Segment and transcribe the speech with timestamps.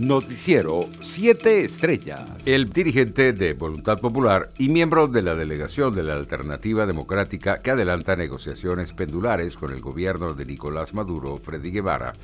[0.00, 2.46] Noticiero 7 Estrellas.
[2.46, 7.72] El dirigente de Voluntad Popular y miembro de la delegación de la Alternativa Democrática que
[7.72, 12.14] adelanta negociaciones pendulares con el gobierno de Nicolás Maduro, Freddy Guevara,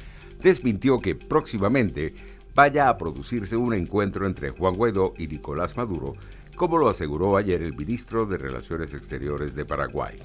[0.42, 2.14] desmintió que próximamente
[2.54, 6.14] vaya a producirse un encuentro entre Juan Guaidó y Nicolás Maduro,
[6.56, 10.16] como lo aseguró ayer el ministro de Relaciones Exteriores de Paraguay.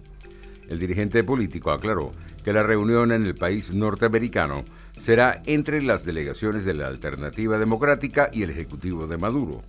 [0.72, 2.14] El dirigente político aclaró
[2.46, 4.64] que la reunión en el país norteamericano
[4.96, 9.64] será entre las delegaciones de la Alternativa Democrática y el Ejecutivo de Maduro.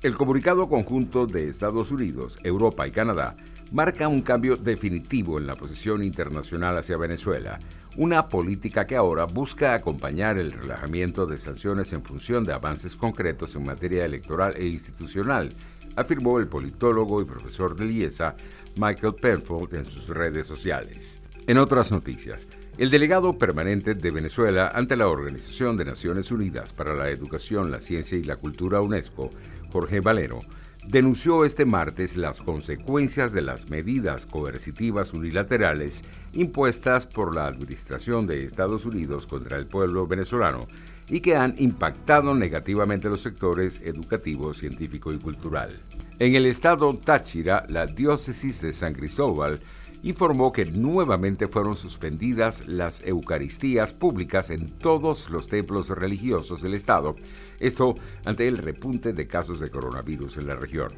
[0.00, 3.36] El comunicado conjunto de Estados Unidos, Europa y Canadá
[3.70, 7.58] marca un cambio definitivo en la posición internacional hacia Venezuela,
[7.96, 13.56] una política que ahora busca acompañar el relajamiento de sanciones en función de avances concretos
[13.56, 15.52] en materia electoral e institucional,
[15.96, 18.36] afirmó el politólogo y profesor de IESA
[18.76, 21.20] Michael Penfold en sus redes sociales.
[21.46, 22.48] En otras noticias,
[22.78, 27.80] el delegado permanente de Venezuela ante la Organización de Naciones Unidas para la Educación, la
[27.80, 29.30] Ciencia y la Cultura UNESCO,
[29.70, 30.40] Jorge Valero,
[30.86, 38.44] denunció este martes las consecuencias de las medidas coercitivas unilaterales impuestas por la administración de
[38.44, 40.66] Estados Unidos contra el pueblo venezolano
[41.08, 45.82] y que han impactado negativamente los sectores educativo, científico y cultural.
[46.18, 49.60] En el estado Táchira, la diócesis de San Cristóbal
[50.04, 57.16] informó que nuevamente fueron suspendidas las Eucaristías públicas en todos los templos religiosos del estado,
[57.58, 60.92] esto ante el repunte de casos de coronavirus en la región.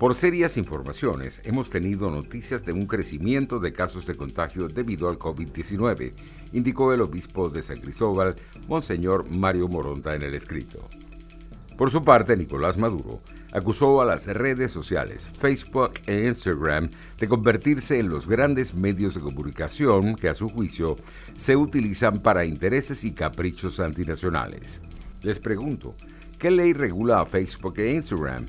[0.00, 5.18] Por serias informaciones, hemos tenido noticias de un crecimiento de casos de contagio debido al
[5.18, 6.14] COVID-19,
[6.54, 8.34] indicó el obispo de San Cristóbal,
[8.66, 10.88] Monseñor Mario Moronta, en el escrito.
[11.76, 13.20] Por su parte, Nicolás Maduro
[13.52, 19.20] acusó a las redes sociales, Facebook e Instagram, de convertirse en los grandes medios de
[19.20, 20.96] comunicación que a su juicio
[21.36, 24.80] se utilizan para intereses y caprichos antinacionales.
[25.20, 25.94] Les pregunto,
[26.38, 28.46] ¿qué ley regula a Facebook e Instagram?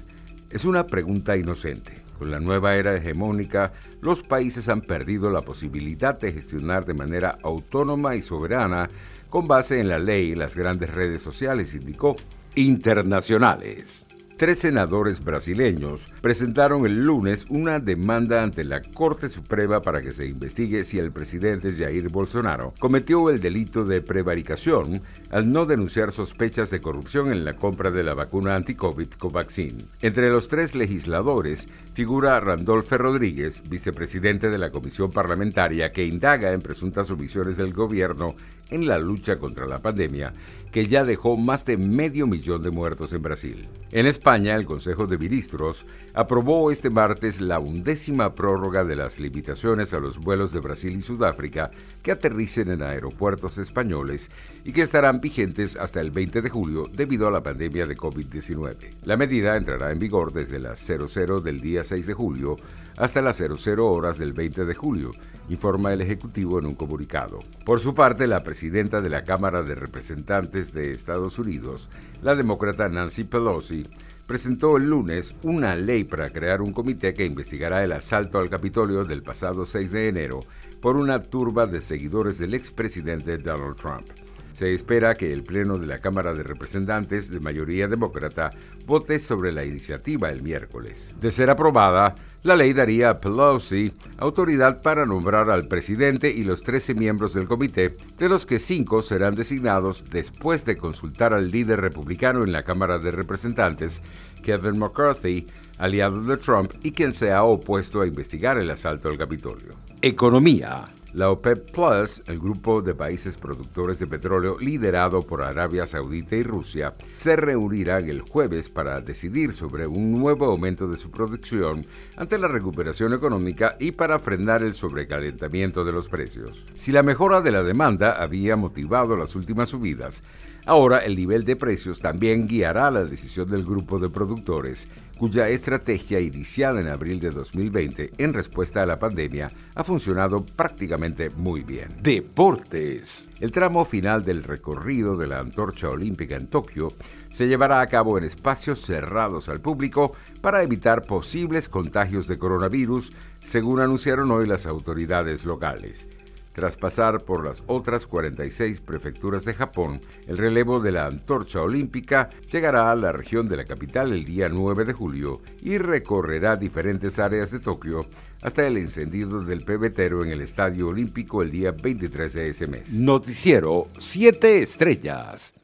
[0.52, 1.94] Es una pregunta inocente.
[2.19, 7.38] Con la nueva era hegemónica, los países han perdido la posibilidad de gestionar de manera
[7.41, 8.90] autónoma y soberana
[9.29, 12.17] con base en la ley las grandes redes sociales, indicó
[12.56, 14.07] internacionales.
[14.41, 20.25] Tres senadores brasileños presentaron el lunes una demanda ante la Corte Suprema para que se
[20.25, 26.72] investigue si el presidente Jair Bolsonaro cometió el delito de prevaricación al no denunciar sospechas
[26.72, 29.88] de corrupción en la compra de la vacuna anti-COVID Covaxin.
[30.02, 36.63] Entre los tres legisladores figura Randolfo Rodríguez, vicepresidente de la Comisión Parlamentaria que indaga en
[36.63, 38.34] presuntas omisiones del gobierno
[38.72, 40.34] en la lucha contra la pandemia,
[40.72, 43.68] que ya dejó más de medio millón de muertos en Brasil.
[43.92, 49.94] En España, el Consejo de Ministros aprobó este martes la undécima prórroga de las limitaciones
[49.94, 51.72] a los vuelos de Brasil y Sudáfrica
[52.02, 54.32] que aterricen en aeropuertos españoles
[54.64, 58.76] y que estarán vigentes hasta el 20 de julio debido a la pandemia de COVID-19.
[59.03, 62.56] La medida entrará en vigor desde las 00 del día 6 de julio
[62.98, 65.12] hasta las 00 horas del 20 de julio,
[65.51, 67.39] informa el Ejecutivo en un comunicado.
[67.66, 71.89] Por su parte, la presidenta de la Cámara de Representantes de Estados Unidos,
[72.23, 73.85] la demócrata Nancy Pelosi,
[74.25, 79.03] presentó el lunes una ley para crear un comité que investigará el asalto al Capitolio
[79.03, 80.40] del pasado 6 de enero
[80.79, 84.07] por una turba de seguidores del expresidente Donald Trump.
[84.53, 88.51] Se espera que el Pleno de la Cámara de Representantes de mayoría demócrata
[88.85, 91.13] vote sobre la iniciativa el miércoles.
[91.19, 96.63] De ser aprobada, la ley daría a Pelosi autoridad para nombrar al presidente y los
[96.63, 101.81] 13 miembros del comité, de los que cinco serán designados después de consultar al líder
[101.81, 104.02] republicano en la Cámara de Representantes,
[104.44, 105.47] Kevin McCarthy,
[105.78, 109.75] aliado de Trump y quien se ha opuesto a investigar el asalto al Capitolio.
[110.02, 110.85] Economía.
[111.13, 116.44] La OPEP Plus, el grupo de países productores de petróleo liderado por Arabia Saudita y
[116.44, 121.85] Rusia, se reunirán el jueves para decidir sobre un nuevo aumento de su producción
[122.16, 126.63] ante la recuperación económica y para frenar el sobrecalentamiento de los precios.
[126.77, 130.23] Si la mejora de la demanda había motivado las últimas subidas,
[130.66, 134.87] ahora el nivel de precios también guiará la decisión del grupo de productores,
[135.22, 141.29] cuya estrategia iniciada en abril de 2020 en respuesta a la pandemia ha funcionado prácticamente
[141.29, 141.96] muy bien.
[142.02, 143.29] Deportes.
[143.40, 146.94] El tramo final del recorrido de la antorcha olímpica en Tokio
[147.29, 153.14] se llevará a cabo en espacios cerrados al público para evitar posibles contagios de coronavirus,
[153.44, 156.08] según anunciaron hoy las autoridades locales.
[156.53, 162.30] Tras pasar por las otras 46 prefecturas de Japón, el relevo de la antorcha olímpica
[162.52, 167.20] llegará a la región de la capital el día 9 de julio y recorrerá diferentes
[167.20, 168.06] áreas de Tokio
[168.42, 172.94] hasta el encendido del pebetero en el Estadio Olímpico el día 23 de ese mes.
[172.94, 175.60] Noticiero 7 Estrellas.